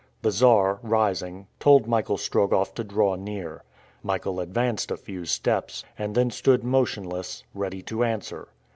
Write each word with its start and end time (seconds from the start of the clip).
The 0.23 0.31
Czar, 0.31 0.79
rising, 0.81 1.45
told 1.59 1.85
Michael 1.85 2.17
Strogoff 2.17 2.73
to 2.73 2.83
draw 2.83 3.13
near. 3.13 3.63
Michael 4.01 4.39
advanced 4.39 4.89
a 4.89 4.97
few 4.97 5.25
steps, 5.25 5.83
and 5.95 6.15
then 6.15 6.31
stood 6.31 6.63
motionless, 6.63 7.43
ready 7.53 7.83
to 7.83 8.03
answer. 8.03 8.47